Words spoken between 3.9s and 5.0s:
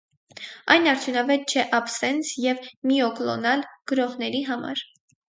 գրոհների համար։